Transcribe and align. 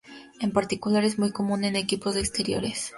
En 0.39 0.51
particular, 0.51 1.03
es 1.03 1.19
muy 1.19 1.31
común 1.31 1.63
en 1.63 1.75
equipos 1.75 2.15
de 2.15 2.21
exteriores. 2.21 2.89